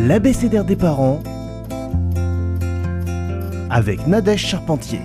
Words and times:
l'abécédaire 0.00 0.64
des 0.64 0.76
parents 0.76 1.20
avec 3.68 4.06
Nadège 4.06 4.46
Charpentier. 4.46 5.00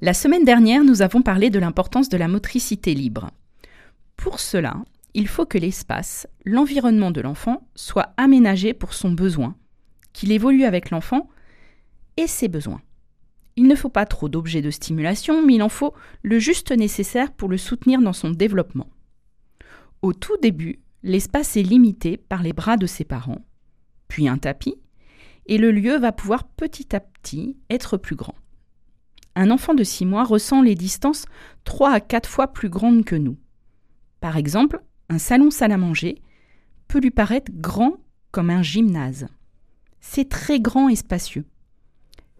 La 0.00 0.14
semaine 0.14 0.44
dernière, 0.44 0.82
nous 0.82 1.00
avons 1.02 1.22
parlé 1.22 1.50
de 1.50 1.60
l'importance 1.60 2.08
de 2.08 2.16
la 2.16 2.26
motricité 2.26 2.92
libre. 2.94 3.30
Pour 4.16 4.40
cela, 4.40 4.78
il 5.14 5.28
faut 5.28 5.46
que 5.46 5.58
l'espace, 5.58 6.26
l'environnement 6.44 7.12
de 7.12 7.20
l'enfant 7.20 7.68
soit 7.76 8.14
aménagé 8.16 8.74
pour 8.74 8.94
son 8.94 9.12
besoin, 9.12 9.54
qu'il 10.12 10.32
évolue 10.32 10.64
avec 10.64 10.90
l'enfant 10.90 11.28
et 12.16 12.26
ses 12.26 12.48
besoins. 12.48 12.80
Il 13.54 13.68
ne 13.68 13.76
faut 13.76 13.90
pas 13.90 14.06
trop 14.06 14.28
d'objets 14.28 14.62
de 14.62 14.70
stimulation, 14.70 15.46
mais 15.46 15.54
il 15.54 15.62
en 15.62 15.68
faut 15.68 15.94
le 16.22 16.40
juste 16.40 16.72
nécessaire 16.72 17.30
pour 17.30 17.48
le 17.48 17.58
soutenir 17.58 18.00
dans 18.00 18.12
son 18.12 18.30
développement. 18.30 18.88
Au 20.02 20.12
tout 20.12 20.36
début, 20.42 20.80
l'espace 21.02 21.56
est 21.56 21.62
limité 21.62 22.16
par 22.16 22.42
les 22.42 22.52
bras 22.52 22.76
de 22.76 22.86
ses 22.86 23.04
parents, 23.04 23.44
puis 24.08 24.28
un 24.28 24.38
tapis, 24.38 24.76
et 25.46 25.58
le 25.58 25.72
lieu 25.72 25.96
va 25.96 26.12
pouvoir 26.12 26.44
petit 26.44 26.94
à 26.94 27.00
petit 27.00 27.56
être 27.70 27.96
plus 27.96 28.16
grand. 28.16 28.34
Un 29.36 29.50
enfant 29.50 29.74
de 29.74 29.84
6 29.84 30.06
mois 30.06 30.24
ressent 30.24 30.62
les 30.62 30.74
distances 30.74 31.24
3 31.64 31.92
à 31.92 32.00
4 32.00 32.28
fois 32.28 32.52
plus 32.52 32.68
grandes 32.68 33.04
que 33.04 33.16
nous. 33.16 33.38
Par 34.20 34.36
exemple, 34.36 34.82
un 35.08 35.18
salon 35.18 35.50
salle 35.50 35.72
à 35.72 35.78
manger 35.78 36.20
peut 36.88 37.00
lui 37.00 37.10
paraître 37.10 37.50
grand 37.54 37.96
comme 38.32 38.50
un 38.50 38.62
gymnase. 38.62 39.28
C'est 40.00 40.28
très 40.28 40.60
grand 40.60 40.88
et 40.88 40.96
spacieux. 40.96 41.44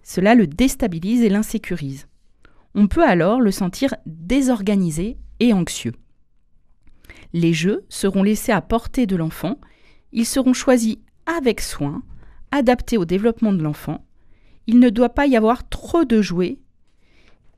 Cela 0.03 0.35
le 0.35 0.47
déstabilise 0.47 1.23
et 1.23 1.29
l'insécurise. 1.29 2.07
On 2.75 2.87
peut 2.87 3.05
alors 3.05 3.41
le 3.41 3.51
sentir 3.51 3.95
désorganisé 4.07 5.19
et 5.41 5.53
anxieux. 5.53 5.93
Les 7.33 7.53
jeux 7.53 7.85
seront 7.89 8.23
laissés 8.23 8.53
à 8.53 8.61
portée 8.61 9.07
de 9.07 9.17
l'enfant, 9.17 9.59
ils 10.13 10.27
seront 10.27 10.53
choisis 10.53 10.97
avec 11.27 11.61
soin, 11.61 12.03
adaptés 12.51 12.97
au 12.97 13.05
développement 13.05 13.53
de 13.53 13.63
l'enfant. 13.63 14.05
Il 14.67 14.79
ne 14.79 14.91
doit 14.91 15.11
pas 15.11 15.27
y 15.27 15.37
avoir 15.37 15.69
trop 15.69 16.05
de 16.05 16.21
jouets. 16.21 16.59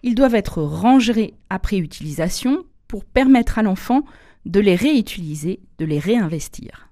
Ils 0.03 0.15
doivent 0.15 0.35
être 0.35 0.63
rangés 0.63 1.35
après 1.49 1.79
utilisation 1.79 2.65
pour 2.89 3.05
permettre 3.05 3.59
à 3.59 3.63
l'enfant 3.63 4.05
de 4.45 4.61
les 4.61 4.75
réutiliser, 4.75 5.61
de 5.79 5.85
les 5.85 5.99
réinvestir. 5.99 6.89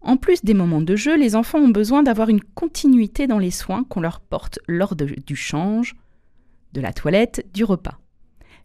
En 0.00 0.16
plus 0.16 0.44
des 0.44 0.54
moments 0.54 0.80
de 0.80 0.96
jeu, 0.96 1.16
les 1.16 1.34
enfants 1.34 1.58
ont 1.58 1.68
besoin 1.68 2.02
d'avoir 2.02 2.28
une 2.28 2.42
continuité 2.42 3.26
dans 3.26 3.38
les 3.38 3.50
soins 3.50 3.84
qu'on 3.84 4.00
leur 4.00 4.20
porte 4.20 4.60
lors 4.68 4.94
du 4.94 5.36
change, 5.36 5.96
de 6.72 6.80
la 6.80 6.92
toilette, 6.92 7.46
du 7.52 7.64
repas. 7.64 7.98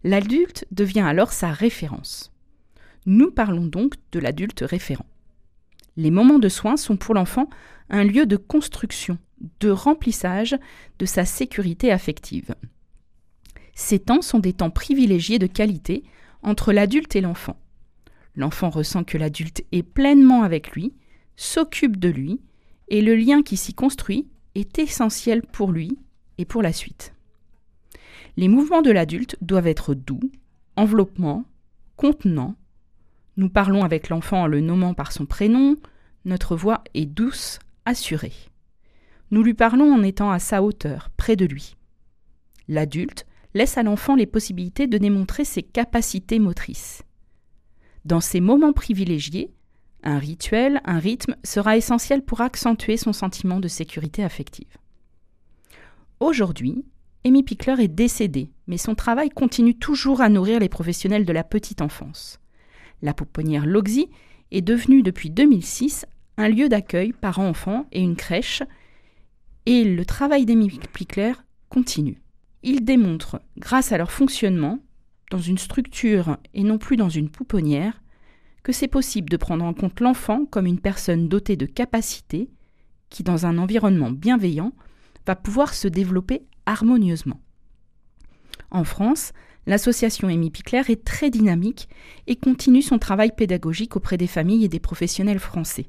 L'adulte 0.04 0.66
devient 0.70 1.00
alors 1.00 1.32
sa 1.32 1.50
référence. 1.50 2.33
Nous 3.06 3.30
parlons 3.30 3.66
donc 3.66 3.94
de 4.12 4.18
l'adulte 4.18 4.64
référent. 4.66 5.06
Les 5.96 6.10
moments 6.10 6.38
de 6.38 6.48
soins 6.48 6.76
sont 6.76 6.96
pour 6.96 7.14
l'enfant 7.14 7.48
un 7.90 8.04
lieu 8.04 8.26
de 8.26 8.36
construction, 8.36 9.18
de 9.60 9.70
remplissage 9.70 10.56
de 10.98 11.06
sa 11.06 11.24
sécurité 11.24 11.92
affective. 11.92 12.54
Ces 13.74 13.98
temps 13.98 14.22
sont 14.22 14.38
des 14.38 14.52
temps 14.52 14.70
privilégiés 14.70 15.38
de 15.38 15.46
qualité 15.46 16.02
entre 16.42 16.72
l'adulte 16.72 17.16
et 17.16 17.20
l'enfant. 17.20 17.56
L'enfant 18.36 18.70
ressent 18.70 19.04
que 19.04 19.18
l'adulte 19.18 19.64
est 19.72 19.82
pleinement 19.82 20.42
avec 20.42 20.72
lui, 20.72 20.92
s'occupe 21.36 21.98
de 21.98 22.08
lui, 22.08 22.40
et 22.88 23.00
le 23.00 23.14
lien 23.14 23.42
qui 23.42 23.56
s'y 23.56 23.74
construit 23.74 24.26
est 24.54 24.78
essentiel 24.78 25.42
pour 25.42 25.72
lui 25.72 25.98
et 26.38 26.44
pour 26.44 26.62
la 26.62 26.72
suite. 26.72 27.12
Les 28.36 28.48
mouvements 28.48 28.82
de 28.82 28.90
l'adulte 28.90 29.36
doivent 29.40 29.68
être 29.68 29.94
doux, 29.94 30.20
enveloppement, 30.76 31.44
contenants. 31.96 32.56
Nous 33.36 33.48
parlons 33.48 33.84
avec 33.84 34.08
l'enfant 34.08 34.42
en 34.42 34.46
le 34.46 34.60
nommant 34.60 34.94
par 34.94 35.12
son 35.12 35.26
prénom, 35.26 35.76
notre 36.24 36.56
voix 36.56 36.82
est 36.94 37.06
douce, 37.06 37.58
assurée. 37.84 38.32
Nous 39.30 39.42
lui 39.42 39.54
parlons 39.54 39.92
en 39.92 40.02
étant 40.02 40.30
à 40.30 40.38
sa 40.38 40.62
hauteur, 40.62 41.10
près 41.16 41.36
de 41.36 41.44
lui. 41.44 41.76
L'adulte 42.68 43.26
laisse 43.52 43.76
à 43.76 43.82
l'enfant 43.82 44.14
les 44.14 44.26
possibilités 44.26 44.86
de 44.86 44.98
démontrer 44.98 45.44
ses 45.44 45.62
capacités 45.62 46.38
motrices. 46.38 47.02
Dans 48.04 48.20
ces 48.20 48.40
moments 48.40 48.72
privilégiés, 48.72 49.52
un 50.02 50.18
rituel, 50.18 50.80
un 50.84 50.98
rythme 50.98 51.36
sera 51.44 51.76
essentiel 51.76 52.22
pour 52.22 52.42
accentuer 52.42 52.96
son 52.96 53.12
sentiment 53.12 53.60
de 53.60 53.68
sécurité 53.68 54.22
affective. 54.22 54.76
Aujourd'hui, 56.20 56.84
Amy 57.24 57.42
Pickler 57.42 57.82
est 57.82 57.88
décédée, 57.88 58.50
mais 58.66 58.76
son 58.76 58.94
travail 58.94 59.30
continue 59.30 59.74
toujours 59.74 60.20
à 60.20 60.28
nourrir 60.28 60.60
les 60.60 60.68
professionnels 60.68 61.24
de 61.24 61.32
la 61.32 61.44
petite 61.44 61.80
enfance. 61.80 62.38
La 63.04 63.12
pouponnière 63.12 63.66
Loxy 63.66 64.08
est 64.50 64.62
devenue 64.62 65.02
depuis 65.02 65.28
2006 65.28 66.06
un 66.38 66.48
lieu 66.48 66.70
d'accueil 66.70 67.12
parents-enfants 67.12 67.86
et 67.92 68.00
une 68.00 68.16
crèche, 68.16 68.62
et 69.66 69.84
le 69.84 70.06
travail 70.06 70.46
d'Amy 70.46 70.80
Pickler 70.94 71.34
continue. 71.68 72.22
Ils 72.62 72.82
démontrent, 72.82 73.42
grâce 73.58 73.92
à 73.92 73.98
leur 73.98 74.10
fonctionnement, 74.10 74.78
dans 75.30 75.38
une 75.38 75.58
structure 75.58 76.38
et 76.54 76.62
non 76.62 76.78
plus 76.78 76.96
dans 76.96 77.10
une 77.10 77.28
pouponnière, 77.28 78.02
que 78.62 78.72
c'est 78.72 78.88
possible 78.88 79.28
de 79.28 79.36
prendre 79.36 79.66
en 79.66 79.74
compte 79.74 80.00
l'enfant 80.00 80.46
comme 80.46 80.64
une 80.64 80.80
personne 80.80 81.28
dotée 81.28 81.56
de 81.56 81.66
capacités 81.66 82.48
qui, 83.10 83.22
dans 83.22 83.44
un 83.44 83.58
environnement 83.58 84.10
bienveillant, 84.10 84.72
va 85.26 85.36
pouvoir 85.36 85.74
se 85.74 85.88
développer 85.88 86.46
harmonieusement. 86.64 87.42
En 88.70 88.84
France, 88.84 89.32
l'association 89.66 90.28
Amy 90.28 90.50
Pickler 90.50 90.82
est 90.88 91.04
très 91.04 91.30
dynamique 91.30 91.88
et 92.26 92.36
continue 92.36 92.82
son 92.82 92.98
travail 92.98 93.32
pédagogique 93.36 93.96
auprès 93.96 94.16
des 94.16 94.26
familles 94.26 94.64
et 94.64 94.68
des 94.68 94.80
professionnels 94.80 95.38
français. 95.38 95.86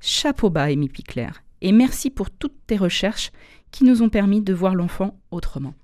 Chapeau 0.00 0.50
bas, 0.50 0.64
Amy 0.64 0.88
Pickler, 0.88 1.30
et 1.60 1.72
merci 1.72 2.10
pour 2.10 2.30
toutes 2.30 2.66
tes 2.66 2.76
recherches 2.76 3.32
qui 3.70 3.84
nous 3.84 4.02
ont 4.02 4.08
permis 4.08 4.40
de 4.40 4.54
voir 4.54 4.74
l'enfant 4.74 5.18
autrement. 5.30 5.74